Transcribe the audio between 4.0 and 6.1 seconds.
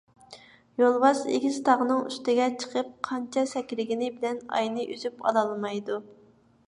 بىلەن ئاينى ئۈزۈپ ئالالمايدۇ.